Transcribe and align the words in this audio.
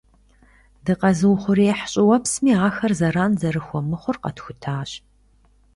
Дыкъэзыухъуреихь 0.85 1.85
щIыуэпсми 1.91 2.53
ахэр 2.67 2.93
зэран 2.99 3.31
зэрыхуэмыхъур 3.39 4.17
къэтхутащ 4.23 4.91